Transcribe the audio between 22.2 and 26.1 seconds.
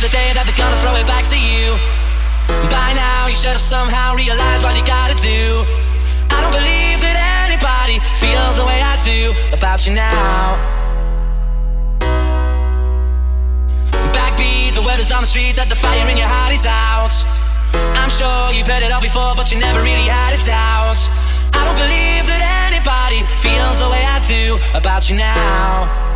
that anybody feels the way I do about you now.